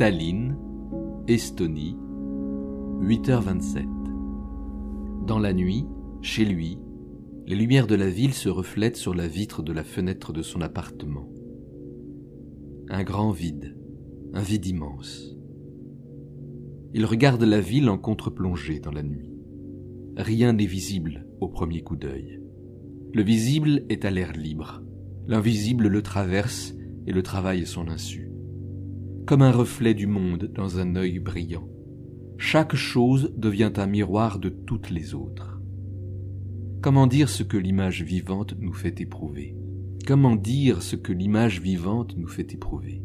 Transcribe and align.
Tallinn, 0.00 0.56
Estonie, 1.28 1.94
8h27. 3.02 3.84
Dans 5.26 5.38
la 5.38 5.52
nuit, 5.52 5.84
chez 6.22 6.46
lui, 6.46 6.78
les 7.46 7.54
lumières 7.54 7.86
de 7.86 7.96
la 7.96 8.08
ville 8.08 8.32
se 8.32 8.48
reflètent 8.48 8.96
sur 8.96 9.12
la 9.12 9.28
vitre 9.28 9.62
de 9.62 9.74
la 9.74 9.84
fenêtre 9.84 10.32
de 10.32 10.40
son 10.40 10.62
appartement. 10.62 11.28
Un 12.88 13.04
grand 13.04 13.30
vide, 13.30 13.76
un 14.32 14.40
vide 14.40 14.64
immense. 14.64 15.36
Il 16.94 17.04
regarde 17.04 17.42
la 17.42 17.60
ville 17.60 17.90
en 17.90 17.98
contre-plongée 17.98 18.80
dans 18.80 18.92
la 18.92 19.02
nuit. 19.02 19.34
Rien 20.16 20.54
n'est 20.54 20.64
visible 20.64 21.26
au 21.42 21.48
premier 21.50 21.82
coup 21.82 21.96
d'œil. 21.96 22.40
Le 23.12 23.22
visible 23.22 23.84
est 23.90 24.06
à 24.06 24.10
l'air 24.10 24.32
libre. 24.32 24.82
L'invisible 25.26 25.88
le 25.88 26.00
traverse 26.00 26.74
et 27.06 27.12
le 27.12 27.22
travaille 27.22 27.64
à 27.64 27.66
son 27.66 27.86
insu 27.88 28.29
comme 29.30 29.42
un 29.42 29.52
reflet 29.52 29.94
du 29.94 30.08
monde 30.08 30.50
dans 30.52 30.80
un 30.80 30.96
œil 30.96 31.20
brillant. 31.20 31.68
Chaque 32.36 32.74
chose 32.74 33.32
devient 33.36 33.72
un 33.76 33.86
miroir 33.86 34.40
de 34.40 34.48
toutes 34.48 34.90
les 34.90 35.14
autres. 35.14 35.60
Comment 36.82 37.06
dire 37.06 37.28
ce 37.28 37.44
que 37.44 37.56
l'image 37.56 38.02
vivante 38.02 38.56
nous 38.58 38.72
fait 38.72 39.00
éprouver? 39.00 39.54
Comment 40.04 40.34
dire 40.34 40.82
ce 40.82 40.96
que 40.96 41.12
l'image 41.12 41.60
vivante 41.60 42.16
nous 42.16 42.26
fait 42.26 42.52
éprouver? 42.54 43.04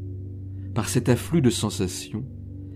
Par 0.73 0.89
cet 0.89 1.09
afflux 1.09 1.43
de 1.43 1.51
sensations, 1.51 2.25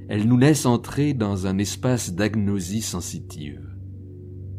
elle 0.09 0.27
nous 0.27 0.37
laisse 0.37 0.67
entrer 0.67 1.15
dans 1.15 1.47
un 1.47 1.57
espace 1.57 2.13
d'agnosie 2.13 2.83
sensitive, 2.83 3.67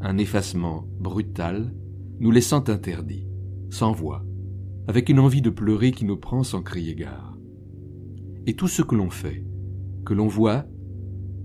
un 0.00 0.18
effacement 0.18 0.88
brutal 0.98 1.72
nous 2.18 2.32
laissant 2.32 2.68
interdits, 2.68 3.28
sans 3.70 3.92
voix, 3.92 4.24
avec 4.88 5.08
une 5.08 5.20
envie 5.20 5.42
de 5.42 5.50
pleurer 5.50 5.92
qui 5.92 6.04
nous 6.04 6.16
prend 6.16 6.42
sans 6.42 6.60
crier 6.60 6.96
gare 6.96 7.29
et 8.46 8.54
tout 8.54 8.68
ce 8.68 8.82
que 8.82 8.94
l'on 8.94 9.10
fait, 9.10 9.44
que 10.04 10.14
l'on 10.14 10.26
voit, 10.26 10.66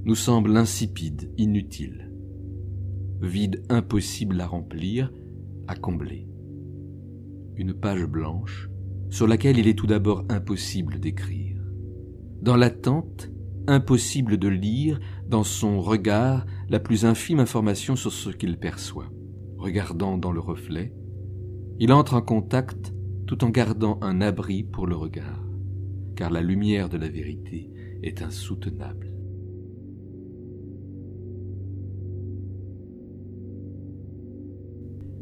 nous 0.06 0.16
semble 0.16 0.56
insipide, 0.56 1.32
inutile, 1.38 2.12
vide 3.22 3.64
impossible 3.70 4.40
à 4.40 4.48
remplir, 4.48 5.12
à 5.68 5.76
combler. 5.76 6.28
Une 7.56 7.74
page 7.74 8.06
blanche 8.06 8.70
sur 9.10 9.28
laquelle 9.28 9.58
il 9.58 9.68
est 9.68 9.78
tout 9.78 9.88
d'abord 9.88 10.26
impossible 10.30 11.00
d'écrire. 11.00 11.62
Dans 12.42 12.56
l'attente, 12.56 13.32
impossible 13.68 14.38
de 14.38 14.48
lire 14.48 15.00
dans 15.28 15.44
son 15.44 15.82
regard 15.82 16.46
la 16.70 16.80
plus 16.80 17.06
infime 17.06 17.40
information 17.40 17.96
sur 17.96 18.12
ce 18.12 18.30
qu'il 18.30 18.58
perçoit. 18.60 19.10
Regardant 19.58 20.18
dans 20.18 20.32
le 20.32 20.40
reflet, 20.40 20.94
il 21.80 21.92
entre 21.92 22.14
en 22.14 22.22
contact 22.22 22.94
tout 23.26 23.44
en 23.44 23.50
gardant 23.50 23.98
un 24.02 24.22
abri 24.22 24.64
pour 24.64 24.86
le 24.86 24.96
regard 24.96 25.46
car 26.16 26.32
la 26.32 26.42
lumière 26.42 26.90
de 26.90 26.98
la 26.98 27.10
vérité 27.10 27.70
est 28.04 28.22
insoutenable. 28.22 29.12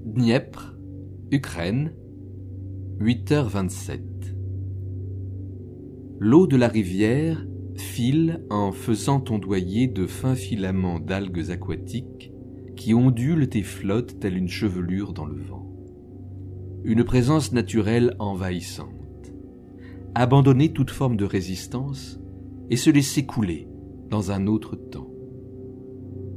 Dniepr, 0.06 0.78
Ukraine, 1.32 1.94
8h27. 3.00 4.02
L'eau 6.20 6.46
de 6.46 6.56
la 6.56 6.68
rivière 6.68 7.46
file 7.76 8.46
en 8.50 8.72
faisant 8.72 9.24
ondoyer 9.30 9.88
de 9.88 10.06
fins 10.06 10.36
filaments 10.36 11.00
d'algues 11.00 11.50
aquatiques 11.50 12.32
qui 12.76 12.94
ondulent 12.94 13.50
et 13.54 13.64
flottent 13.64 14.20
telle 14.20 14.38
une 14.38 14.50
chevelure 14.50 15.14
dans 15.14 15.26
le 15.26 15.42
vent. 15.42 15.68
Une 16.84 17.04
présence 17.04 17.52
naturelle 17.52 18.16
envahissante 18.20 19.03
abandonner 20.16 20.72
toute 20.72 20.92
forme 20.92 21.18
de 21.18 21.26
résistance 21.26 22.20
et 22.70 22.78
se 22.78 22.90
laisser 22.90 23.26
couler 23.26 23.68
dans 24.10 24.32
un 24.32 24.48
autre 24.48 24.76
temps. 24.76 25.10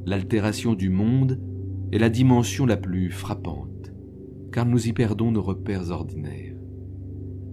L'altération 0.06 0.74
du 0.74 0.88
monde 0.88 1.40
est 1.92 1.98
la 1.98 2.08
dimension 2.08 2.64
la 2.64 2.76
plus 2.76 3.10
frappante, 3.10 3.92
car 4.52 4.64
nous 4.66 4.88
y 4.88 4.92
perdons 4.92 5.30
nos 5.30 5.42
repères 5.42 5.90
ordinaires. 5.90 6.56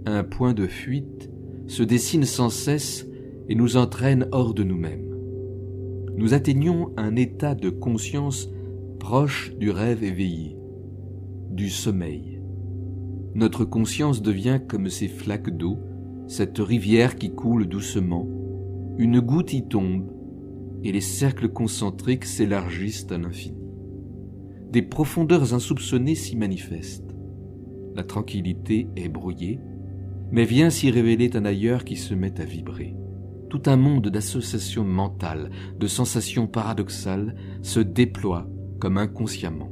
Un 0.05 0.23
point 0.23 0.53
de 0.53 0.67
fuite 0.67 1.29
se 1.67 1.83
dessine 1.83 2.25
sans 2.25 2.49
cesse 2.49 3.07
et 3.49 3.55
nous 3.55 3.77
entraîne 3.77 4.27
hors 4.31 4.53
de 4.53 4.63
nous-mêmes. 4.63 5.13
Nous 6.15 6.33
atteignons 6.33 6.91
un 6.95 7.15
état 7.15 7.55
de 7.55 7.69
conscience 7.69 8.49
proche 8.99 9.53
du 9.57 9.71
rêve 9.71 10.03
éveillé, 10.03 10.55
du 11.49 11.69
sommeil. 11.69 12.41
Notre 13.35 13.65
conscience 13.65 14.21
devient 14.21 14.61
comme 14.67 14.89
ces 14.89 15.07
flaques 15.07 15.49
d'eau 15.49 15.79
cette 16.27 16.59
rivière 16.59 17.15
qui 17.15 17.31
coule 17.31 17.67
doucement, 17.67 18.27
une 18.97 19.19
goutte 19.19 19.53
y 19.53 19.67
tombe, 19.67 20.09
et 20.83 20.91
les 20.91 21.01
cercles 21.01 21.49
concentriques 21.49 22.25
s'élargissent 22.25 23.07
à 23.11 23.17
l'infini. 23.17 23.57
Des 24.71 24.81
profondeurs 24.81 25.53
insoupçonnées 25.53 26.15
s'y 26.15 26.35
manifestent. 26.35 27.15
La 27.95 28.03
tranquillité 28.03 28.87
est 28.95 29.09
brouillée, 29.09 29.59
mais 30.31 30.45
vient 30.45 30.69
s'y 30.69 30.89
révéler 30.89 31.35
un 31.35 31.45
ailleurs 31.45 31.85
qui 31.85 31.95
se 31.95 32.13
met 32.13 32.41
à 32.41 32.45
vibrer. 32.45 32.95
Tout 33.49 33.61
un 33.67 33.77
monde 33.77 34.09
d'associations 34.09 34.83
mentales, 34.83 35.51
de 35.79 35.85
sensations 35.87 36.47
paradoxales 36.47 37.35
se 37.61 37.79
déploie 37.79 38.49
comme 38.79 38.97
inconsciemment. 38.97 39.71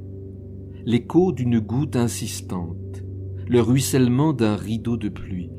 L'écho 0.86 1.32
d'une 1.32 1.60
goutte 1.60 1.96
insistante, 1.96 3.04
le 3.48 3.60
ruissellement 3.60 4.34
d'un 4.34 4.56
rideau 4.56 4.98
de 4.98 5.10
pluie, 5.10 5.50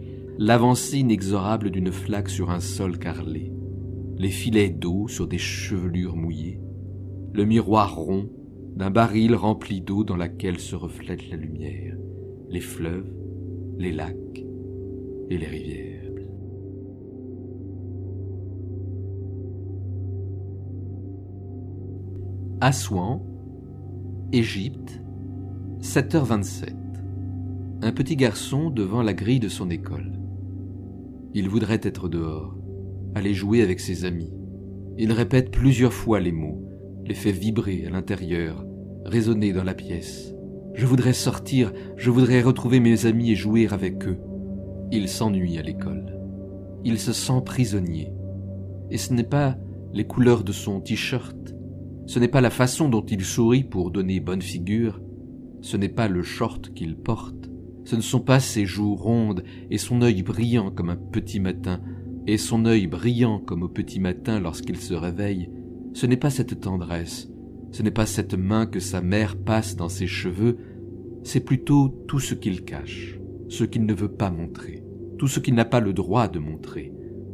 l'avancée 0.43 0.99
inexorable 0.99 1.71
d'une 1.71 1.93
flaque 1.93 2.29
sur 2.29 2.51
un 2.51 2.59
sol 2.59 2.99
carrelé, 2.99 3.53
les 4.19 4.29
filets 4.29 4.71
d'eau 4.71 5.07
sur 5.07 5.29
des 5.29 5.39
chevelures 5.39 6.17
mouillées, 6.17 6.61
le 7.33 7.45
miroir 7.45 7.95
rond 7.95 8.29
d'un 8.75 8.91
baril 8.91 9.37
rempli 9.37 9.81
d'eau 9.83 10.03
dans 10.03 10.17
laquelle 10.17 10.59
se 10.59 10.75
reflète 10.75 11.31
la 11.31 11.37
lumière, 11.37 11.97
les 12.49 12.61
fleuves, 12.61 13.15
les 13.79 13.93
lacs 13.93 14.45
et 15.31 15.39
les 15.39 15.47
rivières. 15.47 16.11
Assouan, 22.61 23.25
Égypte, 24.33 25.01
7h27. 25.81 26.75
Un 27.83 27.93
petit 27.93 28.17
garçon 28.17 28.71
devant 28.71 29.03
la 29.03 29.15
grille 29.15 29.41
de 29.41 29.49
son 29.49 29.71
école. 29.71 30.22
Il 31.35 31.49
voudrait 31.49 31.81
être 31.83 32.09
dehors, 32.09 32.57
aller 33.15 33.35
jouer 33.35 33.63
avec 33.63 33.81
ses 33.81 34.05
amis. 34.05 34.33
Il 34.99 35.13
répète 35.13 35.51
plusieurs 35.51 35.93
fois 35.93 36.21
les 36.21 36.33
mots, 36.33 36.63
les 37.07 37.15
fait 37.15 37.33
vibrer 37.33 37.85
à 37.87 37.91
l'intérieur, 37.91 38.67
résonner 39.05 39.53
dans 39.53 39.65
la 39.65 39.75
pièce. 39.75 40.35
Je 40.75 40.87
voudrais 40.87 41.13
sortir, 41.13 41.73
je 41.97 42.11
voudrais 42.11 42.43
retrouver 42.43 42.81
mes 42.81 43.07
amis 43.07 43.31
et 43.31 43.37
jouer 43.37 43.67
avec 43.69 44.07
eux. 44.07 44.19
Il 44.91 45.09
s'ennuie 45.09 45.59
à 45.59 45.63
l'école. 45.63 46.19
Il 46.85 46.99
se 46.99 47.13
sent 47.13 47.43
prisonnier. 47.45 48.13
Et 48.91 48.99
ce 48.99 49.15
n'est 49.15 49.23
pas 49.23 49.57
les 49.93 50.07
couleurs 50.07 50.45
de 50.45 50.53
son 50.53 50.81
t-shirt, 50.81 51.55
ce 52.07 52.19
n'est 52.19 52.29
pas 52.29 52.41
la 52.41 52.51
façon 52.51 52.89
dont 52.89 53.05
il 53.05 53.25
sourit 53.25 53.65
pour 53.65 53.91
donner 53.91 54.21
bonne 54.21 54.43
figure, 54.43 55.01
ce 55.61 55.77
n'est 55.77 55.89
pas 55.89 56.09
le 56.09 56.23
short 56.23 56.75
qu'il 56.75 56.97
porte, 56.97 57.49
ce 57.85 57.97
ne 57.97 58.01
sont 58.01 58.21
pas 58.21 58.41
ses 58.41 58.65
joues 58.65 58.95
rondes 58.95 59.45
et 59.71 59.79
son 59.79 60.03
œil 60.03 60.23
brillant 60.23 60.71
comme 60.71 60.91
un 60.91 60.97
petit 60.97 61.41
matin, 61.41 61.81
et 62.27 62.39
son 62.39 62.65
œil 62.67 62.87
brillant 62.87 63.39
comme 63.39 63.63
au 63.63 63.69
petit 63.69 64.01
matin 64.01 64.41
lorsqu'il 64.41 64.77
se 64.77 64.95
réveille, 64.95 65.51
ce 65.93 66.07
n'est 66.07 66.17
pas 66.17 66.31
cette 66.31 66.61
tendresse, 66.61 67.29
ce 67.73 67.83
n'est 67.83 67.91
pas 67.91 68.07
cette 68.07 68.35
main 68.35 68.67
que 68.67 68.81
sa 68.81 69.01
mère 69.01 69.37
passe 69.37 69.77
dans 69.77 69.89
ses 69.89 70.07
cheveux, 70.07 70.59
c'est 71.25 71.45
plutôt 71.45 71.89
tout 72.07 72.21
ce 72.21 72.35
qu'il 72.35 72.65
cache, 72.65 73.19
ce 73.49 73.65
qu'il 73.65 73.85
ne 73.85 73.95
veut 73.95 74.13
pas 74.13 74.31
montrer, 74.31 74.85
tout 75.19 75.29
ce 75.29 75.41
qu'il 75.41 75.55
n'a 75.55 75.65
pas 75.65 75.81
le 75.81 75.93
droit 75.93 76.29
de 76.29 76.39
montrer, 76.39 76.93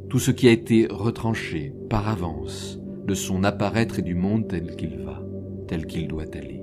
tout 0.08 0.18
ce 0.18 0.30
qui 0.30 0.48
a 0.48 0.52
été 0.52 0.86
retranché 0.90 1.74
par 1.90 2.08
avance 2.08 2.80
de 3.06 3.14
son 3.14 3.44
apparaître 3.44 3.98
et 3.98 4.02
du 4.02 4.14
monde 4.14 4.48
tel 4.48 4.74
qu'il 4.76 4.98
va, 4.98 5.22
tel 5.66 5.86
qu'il 5.86 6.08
doit 6.08 6.34
aller. 6.34 6.62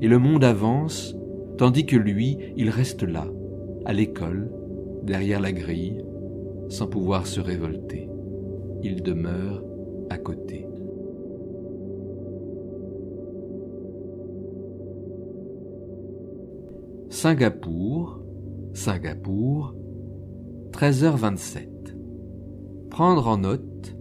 et 0.00 0.08
le 0.08 0.18
monde 0.18 0.44
avance, 0.44 1.14
tandis 1.58 1.86
que 1.86 1.96
lui, 1.96 2.38
il 2.56 2.70
reste 2.70 3.02
là, 3.02 3.26
à 3.84 3.92
l'école, 3.92 4.50
derrière 5.02 5.40
la 5.40 5.52
grille, 5.52 6.04
sans 6.68 6.86
pouvoir 6.86 7.26
se 7.26 7.40
révolter. 7.40 8.08
Il 8.82 9.02
demeure 9.02 9.62
à 10.10 10.18
côté. 10.18 10.66
Singapour, 17.10 18.20
Singapour, 18.72 19.74
13h27. 20.72 21.68
Prendre 22.90 23.28
en 23.28 23.38
note, 23.38 23.96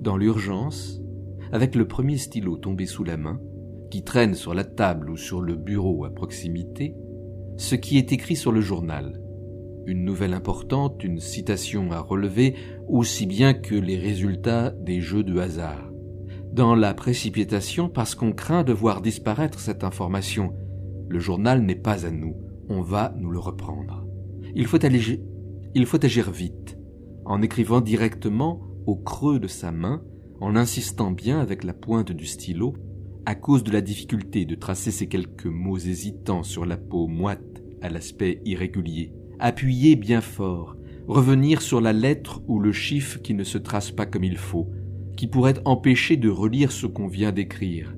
dans 0.00 0.16
l'urgence, 0.16 1.00
avec 1.52 1.74
le 1.74 1.86
premier 1.88 2.16
stylo 2.16 2.56
tombé 2.56 2.86
sous 2.86 3.02
la 3.02 3.16
main, 3.16 3.40
qui 3.90 4.02
traîne 4.02 4.34
sur 4.34 4.54
la 4.54 4.64
table 4.64 5.10
ou 5.10 5.16
sur 5.16 5.40
le 5.40 5.56
bureau 5.56 6.04
à 6.04 6.10
proximité, 6.10 6.94
ce 7.56 7.74
qui 7.74 7.98
est 7.98 8.12
écrit 8.12 8.36
sur 8.36 8.52
le 8.52 8.60
journal. 8.60 9.20
Une 9.86 10.04
nouvelle 10.04 10.34
importante, 10.34 11.02
une 11.04 11.20
citation 11.20 11.90
à 11.90 12.00
relever, 12.00 12.54
aussi 12.88 13.26
bien 13.26 13.54
que 13.54 13.74
les 13.74 13.98
résultats 13.98 14.70
des 14.70 15.00
jeux 15.00 15.24
de 15.24 15.38
hasard. 15.38 15.90
Dans 16.52 16.74
la 16.74 16.94
précipitation, 16.94 17.88
parce 17.88 18.14
qu'on 18.14 18.32
craint 18.32 18.64
de 18.64 18.72
voir 18.72 19.02
disparaître 19.02 19.60
cette 19.60 19.84
information, 19.84 20.54
le 21.08 21.18
journal 21.18 21.62
n'est 21.62 21.74
pas 21.74 22.06
à 22.06 22.10
nous, 22.10 22.36
on 22.68 22.82
va 22.82 23.14
nous 23.18 23.30
le 23.30 23.38
reprendre. 23.38 24.06
Il 24.54 24.66
faut, 24.66 24.78
il 25.74 25.86
faut 25.86 26.04
agir 26.04 26.30
vite, 26.30 26.78
en 27.24 27.42
écrivant 27.42 27.80
directement 27.80 28.60
au 28.86 28.96
creux 28.96 29.38
de 29.38 29.48
sa 29.48 29.70
main, 29.70 30.02
en 30.40 30.56
insistant 30.56 31.10
bien 31.10 31.40
avec 31.40 31.64
la 31.64 31.72
pointe 31.72 32.12
du 32.12 32.26
stylo, 32.26 32.74
à 33.26 33.34
cause 33.34 33.64
de 33.64 33.70
la 33.70 33.80
difficulté 33.80 34.44
de 34.44 34.54
tracer 34.54 34.90
ces 34.90 35.06
quelques 35.06 35.46
mots 35.46 35.78
hésitants 35.78 36.42
sur 36.42 36.66
la 36.66 36.76
peau 36.76 37.06
moite 37.06 37.62
à 37.82 37.88
l'aspect 37.88 38.40
irrégulier. 38.44 39.12
Appuyer 39.38 39.96
bien 39.96 40.20
fort, 40.20 40.76
revenir 41.06 41.62
sur 41.62 41.80
la 41.80 41.92
lettre 41.92 42.42
ou 42.46 42.58
le 42.58 42.72
chiffre 42.72 43.20
qui 43.20 43.34
ne 43.34 43.44
se 43.44 43.58
trace 43.58 43.90
pas 43.90 44.06
comme 44.06 44.24
il 44.24 44.36
faut, 44.36 44.70
qui 45.16 45.26
pourrait 45.26 45.60
empêcher 45.64 46.16
de 46.16 46.28
relire 46.28 46.72
ce 46.72 46.86
qu'on 46.86 47.08
vient 47.08 47.32
d'écrire, 47.32 47.94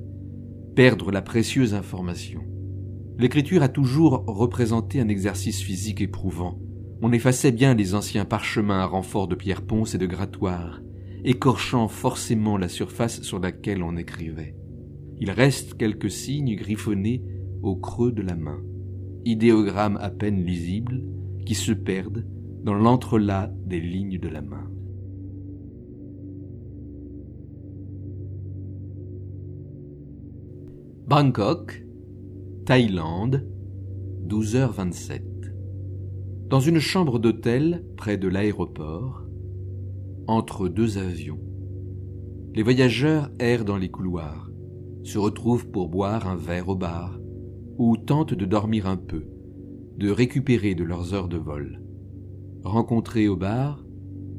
perdre 0.75 1.11
la 1.11 1.23
précieuse 1.23 1.75
information. 1.75 2.43
L'écriture 3.19 3.63
a 3.63 3.69
toujours 3.69 4.25
représenté 4.27 5.01
un 5.01 5.09
exercice 5.09 5.61
physique 5.61 6.01
éprouvant, 6.01 6.59
on 7.05 7.13
effaçait 7.13 7.51
bien 7.51 7.75
les 7.75 7.97
anciens 7.97 8.25
parchemins 8.25 8.81
à 8.81 8.87
renfort 8.87 9.27
de 9.27 9.35
pierre 9.35 9.63
ponce 9.63 9.97
et 9.97 9.99
de 9.99 10.07
grattoir, 10.07 10.81
écorchant 11.25 11.89
forcément 11.89 12.57
la 12.57 12.69
surface 12.69 13.23
sur 13.23 13.41
laquelle 13.41 13.83
on 13.83 13.97
écrivait. 13.97 14.55
Il 15.23 15.31
reste 15.31 15.75
quelques 15.75 16.11
signes 16.11 16.57
griffonnés 16.57 17.23
au 17.63 17.77
creux 17.77 18.11
de 18.11 18.23
la 18.23 18.35
main, 18.35 18.61
idéogrammes 19.25 19.97
à 19.99 20.11
peine 20.11 20.45
lisibles 20.45 21.01
qui 21.47 21.55
se 21.55 21.71
perdent 21.71 22.27
dans 22.65 22.75
l'entrelac 22.75 23.53
des 23.65 23.81
lignes 23.81 24.19
de 24.19 24.27
la 24.27 24.43
main. 24.43 24.69
Bangkok, 31.07 31.87
Thaïlande, 32.67 33.49
12h27 34.27 35.23
dans 36.49 36.59
une 36.59 36.81
chambre 36.81 37.21
d'hôtel 37.21 37.85
près 37.97 38.17
de 38.17 38.27
l'aéroport, 38.27 39.23
entre 40.27 40.69
deux 40.69 40.99
avions. 40.99 41.39
Les 42.55 42.65
voyageurs 42.65 43.31
errent 43.39 43.65
dans 43.65 43.79
les 43.79 43.89
couloirs, 43.89 44.52
se 45.05 45.19
retrouvent 45.19 45.69
pour 45.69 45.89
boire 45.89 46.29
un 46.29 46.37
verre 46.37 46.69
au 46.69 46.77
bar, 46.77 47.19
ou 47.79 47.97
tentent 47.97 48.35
de 48.35 48.45
dormir 48.45 48.87
un 48.87 48.97
peu, 48.97 49.25
de 49.99 50.11
récupérer 50.11 50.75
de 50.75 50.85
leurs 50.85 51.15
heures 51.15 51.29
de 51.29 51.39
vol. 51.39 51.83
Rencontrée 52.65 53.29
au 53.29 53.37
bar, 53.37 53.85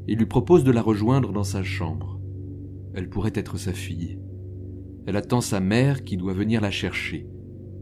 il 0.08 0.18
lui 0.18 0.26
propose 0.26 0.64
de 0.64 0.72
la 0.72 0.82
rejoindre 0.82 1.32
dans 1.34 1.44
sa 1.44 1.64
chambre. 1.64 2.20
Elle 2.94 3.10
pourrait 3.10 3.34
être 3.36 3.58
sa 3.58 3.74
fille. 3.74 4.20
Elle 5.06 5.18
attend 5.18 5.42
sa 5.42 5.60
mère 5.60 6.04
qui 6.04 6.18
doit 6.18 6.34
venir 6.34 6.62
la 6.62 6.72
chercher. 6.72 7.28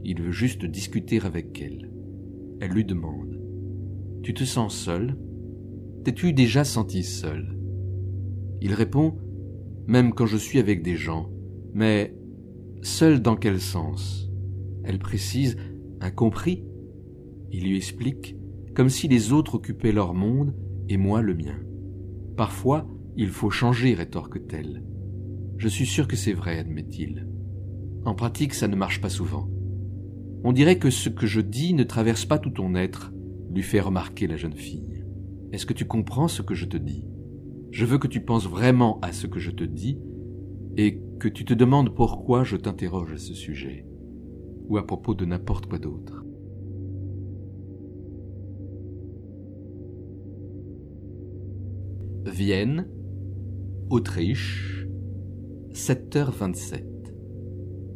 Il 0.03 0.21
veut 0.21 0.31
juste 0.31 0.65
discuter 0.65 1.19
avec 1.21 1.61
elle. 1.61 1.91
Elle 2.59 2.71
lui 2.71 2.85
demande 2.85 3.41
tu 4.23 4.35
te 4.35 4.43
sens 4.43 4.75
seul 4.75 5.17
T'es-tu 6.03 6.31
déjà 6.33 6.63
senti 6.63 7.03
seul 7.03 7.57
Il 8.61 8.73
répond 8.73 9.17
Même 9.87 10.13
quand 10.13 10.27
je 10.27 10.37
suis 10.37 10.59
avec 10.59 10.83
des 10.83 10.95
gens. 10.95 11.31
Mais 11.73 12.15
seul 12.81 13.21
dans 13.21 13.35
quel 13.35 13.59
sens? 13.59 14.29
Elle 14.83 14.99
précise 14.99 15.57
Incompris 15.99 16.63
Il 17.51 17.63
lui 17.63 17.77
explique 17.77 18.35
comme 18.75 18.89
si 18.89 19.07
les 19.07 19.33
autres 19.33 19.55
occupaient 19.55 19.91
leur 19.91 20.13
monde 20.13 20.55
et 20.89 20.97
moi 20.97 21.21
le 21.21 21.35
mien. 21.35 21.59
Parfois, 22.37 22.87
il 23.17 23.29
faut 23.29 23.49
changer, 23.49 23.93
rétorque-t-elle. 23.93 24.83
Je 25.57 25.67
suis 25.67 25.85
sûr 25.85 26.07
que 26.07 26.15
c'est 26.15 26.33
vrai, 26.33 26.57
admet-il. 26.57 27.27
En 28.05 28.15
pratique, 28.15 28.53
ça 28.53 28.67
ne 28.67 28.75
marche 28.75 29.01
pas 29.01 29.09
souvent. 29.09 29.49
On 30.43 30.53
dirait 30.53 30.79
que 30.79 30.89
ce 30.89 31.09
que 31.09 31.27
je 31.27 31.41
dis 31.41 31.73
ne 31.73 31.83
traverse 31.83 32.25
pas 32.25 32.39
tout 32.39 32.49
ton 32.49 32.73
être, 32.73 33.13
lui 33.53 33.61
fait 33.61 33.81
remarquer 33.81 34.25
la 34.25 34.37
jeune 34.37 34.55
fille. 34.55 35.03
Est-ce 35.51 35.65
que 35.65 35.73
tu 35.73 35.85
comprends 35.85 36.27
ce 36.27 36.41
que 36.41 36.55
je 36.55 36.65
te 36.65 36.77
dis? 36.77 37.07
Je 37.71 37.85
veux 37.85 37.97
que 37.97 38.07
tu 38.07 38.21
penses 38.21 38.47
vraiment 38.47 38.99
à 39.01 39.11
ce 39.11 39.27
que 39.27 39.39
je 39.39 39.51
te 39.51 39.63
dis 39.63 39.99
et 40.77 41.01
que 41.21 41.27
tu 41.27 41.45
te 41.45 41.53
demandes 41.53 41.93
pourquoi 41.93 42.43
je 42.43 42.57
t'interroge 42.57 43.13
à 43.13 43.17
ce 43.17 43.35
sujet, 43.35 43.85
ou 44.67 44.77
à 44.77 44.87
propos 44.87 45.13
de 45.13 45.23
n'importe 45.23 45.67
quoi 45.67 45.77
d'autre. 45.77 46.25
Vienne, 52.25 52.87
Autriche, 53.91 54.87
7h27. 55.73 56.85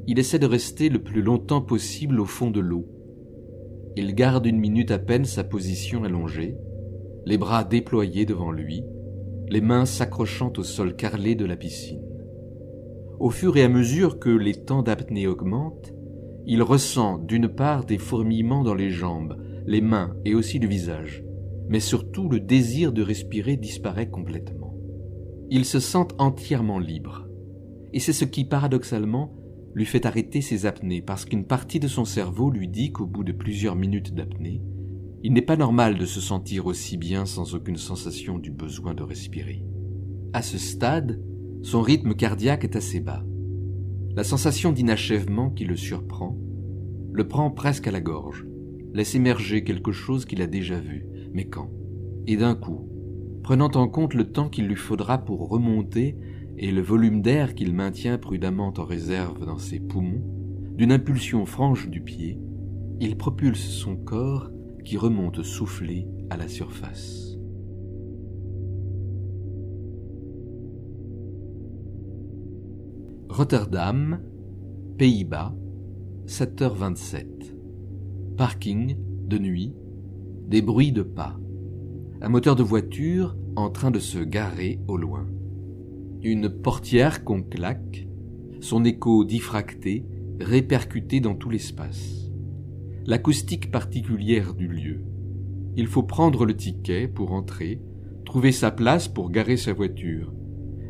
Il 0.06 0.20
essaie 0.20 0.38
de 0.38 0.46
rester 0.46 0.90
le 0.90 1.02
plus 1.02 1.24
longtemps 1.24 1.62
possible 1.62 2.20
au 2.20 2.26
fond 2.26 2.52
de 2.52 2.60
l'eau, 2.60 2.86
il 3.96 4.14
garde 4.14 4.46
une 4.46 4.60
minute 4.60 4.92
à 4.92 5.00
peine 5.00 5.26
sa 5.26 5.44
position 5.44 6.04
allongée, 6.04 6.56
les 7.26 7.40
bras 7.40 7.64
déployés 7.64 8.28
devant 8.28 8.52
lui, 8.52 8.84
les 9.48 9.62
mains 9.62 9.86
s'accrochant 9.86 10.54
au 10.58 10.64
sol 10.64 10.96
carrelé 10.96 11.34
de 11.34 11.46
la 11.46 11.56
piscine. 11.56 12.05
Au 13.20 13.30
fur 13.30 13.56
et 13.56 13.64
à 13.64 13.70
mesure 13.70 14.20
que 14.20 14.30
les 14.30 14.54
temps 14.66 14.84
d'apnée 14.84 15.28
augmentent, 15.28 15.94
il 16.46 16.62
ressent 16.62 17.18
d'une 17.18 17.48
part 17.48 17.86
des 17.86 17.98
fourmillements 17.98 18.64
dans 18.64 18.76
les 18.76 18.90
jambes, 18.90 19.38
les 19.66 19.82
mains 19.82 20.16
et 20.26 20.36
aussi 20.36 20.60
le 20.60 20.68
visage, 20.68 21.24
mais 21.70 21.80
surtout 21.80 22.30
le 22.30 22.40
désir 22.40 22.92
de 22.92 23.02
respirer 23.02 23.56
disparaît 23.56 24.10
complètement. 24.10 24.76
Il 25.50 25.66
se 25.66 25.80
sent 25.80 26.08
entièrement 26.18 26.78
libre, 26.78 27.28
et 27.94 28.00
c'est 28.00 28.14
ce 28.14 28.26
qui 28.26 28.46
paradoxalement 28.46 29.34
lui 29.74 29.86
fait 29.86 30.06
arrêter 30.06 30.42
ses 30.42 30.66
apnées 30.66 31.02
parce 31.02 31.26
qu'une 31.26 31.46
partie 31.46 31.80
de 31.80 31.88
son 31.88 32.06
cerveau 32.06 32.50
lui 32.50 32.68
dit 32.68 32.92
qu'au 32.92 33.06
bout 33.06 33.24
de 33.24 33.32
plusieurs 33.32 33.76
minutes 33.76 34.14
d'apnée, 34.14 34.62
il 35.24 35.34
n'est 35.34 35.42
pas 35.42 35.58
normal 35.58 35.98
de 35.98 36.06
se 36.06 36.22
sentir 36.22 36.66
aussi 36.66 36.98
bien 36.98 37.26
sans 37.26 37.56
aucune 37.56 37.78
sensation 37.78 38.38
du 38.38 38.52
besoin 38.52 38.94
de 38.94 39.04
respirer. 39.04 39.66
À 40.34 40.42
ce 40.42 40.58
stade, 40.58 41.20
son 41.66 41.82
rythme 41.82 42.14
cardiaque 42.14 42.64
est 42.64 42.76
assez 42.76 43.00
bas. 43.00 43.26
La 44.16 44.24
sensation 44.24 44.72
d'inachèvement 44.72 45.50
qui 45.50 45.66
le 45.66 45.76
surprend 45.76 46.38
le 47.12 47.28
prend 47.28 47.50
presque 47.50 47.88
à 47.88 47.92
la 47.92 48.02
gorge, 48.02 48.46
laisse 48.94 49.16
émerger 49.16 49.64
quelque 49.64 49.92
chose 49.92 50.26
qu'il 50.26 50.44
a 50.44 50.48
déjà 50.48 50.80
vu, 50.80 51.08
mais 51.34 51.46
quand? 51.46 51.72
Et 52.28 52.38
d'un 52.38 52.54
coup, 52.54 52.88
prenant 53.42 53.72
en 53.74 53.88
compte 53.88 54.14
le 54.14 54.32
temps 54.32 54.48
qu'il 54.48 54.68
lui 54.68 54.76
faudra 54.76 55.18
pour 55.18 55.50
remonter 55.50 56.16
et 56.60 56.72
le 56.72 56.82
volume 56.84 57.24
d'air 57.24 57.56
qu'il 57.56 57.74
maintient 57.74 58.20
prudemment 58.20 58.72
en 58.78 58.86
réserve 58.86 59.44
dans 59.44 59.58
ses 59.58 59.80
poumons, 59.80 60.24
d'une 60.76 60.92
impulsion 60.92 61.48
franche 61.48 61.90
du 61.90 62.02
pied, 62.02 62.40
il 63.00 63.18
propulse 63.18 63.70
son 63.70 63.96
corps 63.96 64.52
qui 64.84 64.98
remonte 64.98 65.42
soufflé 65.42 66.08
à 66.30 66.38
la 66.38 66.48
surface. 66.48 67.25
Rotterdam, 73.36 74.22
Pays-Bas, 74.98 75.54
7h27. 76.26 77.26
Parking, 78.38 78.96
de 79.28 79.38
nuit, 79.38 79.74
des 80.48 80.62
bruits 80.62 80.94
de 80.94 81.02
pas. 81.02 81.38
Un 82.22 82.30
moteur 82.30 82.56
de 82.56 82.64
voiture 82.64 83.36
en 83.58 83.70
train 83.70 83.92
de 83.92 84.00
se 84.00 84.20
garer 84.20 84.80
au 84.88 84.96
loin 84.96 85.28
une 86.24 86.48
portière 86.48 87.26
qu'on 87.26 87.44
claque, 87.44 88.08
son 88.62 88.86
écho 88.86 89.26
diffracté, 89.26 90.06
répercuté 90.40 91.20
dans 91.20 91.36
tout 91.36 91.50
l'espace. 91.50 92.32
L'acoustique 93.06 93.70
particulière 93.70 94.54
du 94.54 94.70
lieu. 94.70 95.04
Il 95.76 95.88
faut 95.88 96.04
prendre 96.04 96.46
le 96.46 96.56
ticket 96.56 97.10
pour 97.10 97.34
entrer, 97.34 97.82
trouver 98.24 98.54
sa 98.54 98.72
place 98.72 99.10
pour 99.10 99.30
garer 99.30 99.58
sa 99.58 99.74
voiture. 99.74 100.34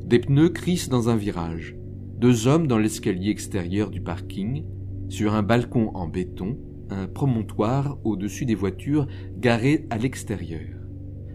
Des 0.06 0.20
pneus 0.20 0.50
crissent 0.50 0.90
dans 0.90 1.10
un 1.10 1.16
virage, 1.16 1.76
deux 2.18 2.48
hommes 2.48 2.68
dans 2.68 2.78
l'escalier 2.78 3.30
extérieur 3.30 3.90
du 3.90 4.02
parking, 4.02 4.66
Sur 5.08 5.36
un 5.36 5.44
balcon 5.44 5.92
en 5.94 6.08
béton, 6.08 6.58
un 6.90 7.08
promontoire 7.08 8.00
au-dessus 8.04 8.46
des 8.46 8.56
voitures 8.56 9.06
garées 9.38 9.86
à 9.92 10.00
l'extérieur. 10.00 10.80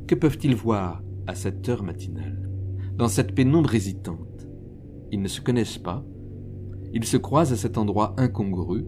Que 0.08 0.16
peuvent-ils 0.16 0.56
voir 0.56 1.02
à 1.28 1.36
cette 1.36 1.68
heure 1.68 1.84
matinale, 1.84 2.50
dans 2.96 3.06
cette 3.06 3.32
pénombre 3.32 3.74
hésitante 3.74 4.48
Ils 5.12 5.22
ne 5.22 5.28
se 5.28 5.40
connaissent 5.40 5.78
pas, 5.78 6.04
ils 6.92 7.04
se 7.04 7.16
croisent 7.16 7.52
à 7.52 7.56
cet 7.56 7.78
endroit 7.78 8.14
incongru, 8.18 8.86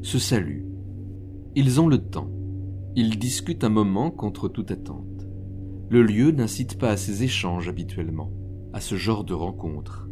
se 0.00 0.18
saluent. 0.18 0.66
Ils 1.54 1.80
ont 1.80 1.88
le 1.88 1.98
temps, 1.98 2.30
ils 2.96 3.18
discutent 3.18 3.64
un 3.64 3.68
moment 3.68 4.10
contre 4.10 4.48
toute 4.48 4.70
attente. 4.70 5.26
Le 5.90 6.02
lieu 6.02 6.30
n'incite 6.30 6.78
pas 6.78 6.90
à 6.90 6.96
ces 6.96 7.24
échanges 7.24 7.68
habituellement, 7.68 8.32
à 8.72 8.80
ce 8.80 8.94
genre 8.94 9.24
de 9.24 9.34
rencontres. 9.34 10.08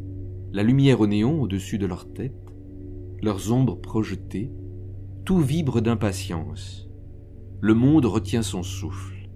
La 0.52 0.64
lumière 0.64 1.00
au 1.00 1.06
néon 1.06 1.40
au-dessus 1.40 1.78
de 1.78 1.86
leur 1.86 2.12
tête, 2.12 2.34
leurs 3.22 3.52
ombres 3.52 3.80
projetées, 3.80 4.50
tout 5.24 5.38
vibre 5.38 5.80
d'impatience. 5.80 6.88
Le 7.60 7.74
monde 7.74 8.04
retient 8.06 8.42
son 8.42 8.64
souffle. 8.64 9.28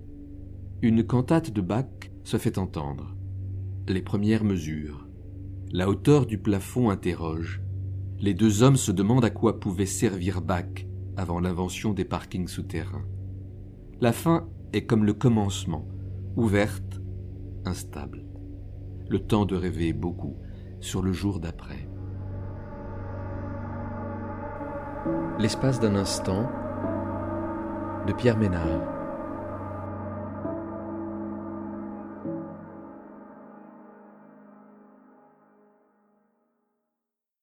Une 0.82 1.04
cantate 1.04 1.52
de 1.52 1.60
Bach 1.60 2.10
se 2.24 2.36
fait 2.36 2.58
entendre. 2.58 3.14
Les 3.86 4.02
premières 4.02 4.42
mesures. 4.42 5.06
La 5.70 5.88
hauteur 5.88 6.26
du 6.26 6.38
plafond 6.38 6.90
interroge. 6.90 7.62
Les 8.18 8.34
deux 8.34 8.64
hommes 8.64 8.76
se 8.76 8.90
demandent 8.90 9.24
à 9.24 9.30
quoi 9.30 9.60
pouvait 9.60 9.86
servir 9.86 10.42
Bach 10.42 10.86
avant 11.16 11.38
l'invention 11.38 11.92
des 11.92 12.04
parkings 12.04 12.48
souterrains. 12.48 13.04
La 14.00 14.12
fin 14.12 14.48
est 14.72 14.84
comme 14.84 15.04
le 15.04 15.14
commencement, 15.14 15.86
ouverte, 16.34 17.00
instable. 17.64 18.24
Le 19.08 19.20
temps 19.20 19.46
de 19.46 19.54
rêver 19.54 19.92
beaucoup 19.92 20.36
sur 20.80 21.02
le 21.02 21.12
jour 21.12 21.40
d'après. 21.40 21.88
L'espace 25.38 25.80
d'un 25.80 25.96
instant 25.96 26.50
de 28.06 28.12
Pierre 28.12 28.38
Ménard. 28.38 28.93